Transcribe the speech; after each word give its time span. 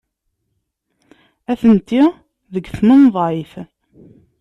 Atenti 1.51 2.01
deg 2.53 2.65
tmenḍayt. 2.75 3.53